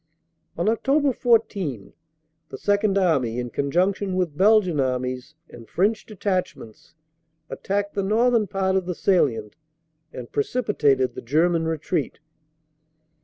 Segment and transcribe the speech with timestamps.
[0.57, 1.15] On Oct.
[1.15, 1.93] 14
[2.49, 6.95] the Second Army, in conjunction with Belgian Armies and French Detachments,
[7.51, 9.55] attacked the northern part of tbe salient
[10.11, 12.17] and precipitated the German retreat."